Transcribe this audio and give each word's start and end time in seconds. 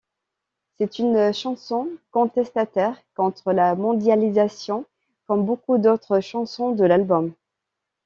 C'est 0.79 0.97
une 0.97 1.31
chanson 1.31 1.87
contestataire 2.09 2.97
contre 3.13 3.53
la 3.53 3.75
mondialisation, 3.75 4.87
comme 5.27 5.45
beaucoup 5.45 5.77
d'autres 5.77 6.21
chansons 6.21 6.71
de 6.71 6.83
l'album. 6.85 7.33